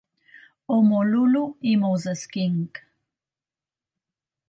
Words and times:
Omololu 0.75 1.43
i 1.71 1.73
Moses 1.83 2.21
King. 2.33 2.59